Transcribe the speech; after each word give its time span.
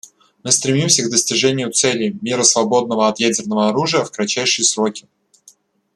Мы 0.41 0.51
стремимся 0.51 1.03
к 1.03 1.11
достижению 1.11 1.71
цели 1.71 2.17
мира, 2.23 2.41
свободного 2.41 3.07
от 3.07 3.19
ядерного 3.19 3.69
оружия, 3.69 4.03
в 4.03 4.09
кратчайшие 4.11 4.65
сроки. 4.65 5.07